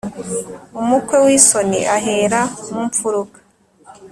[0.81, 3.39] Umukwe w’isoni ahera mu mfuruka.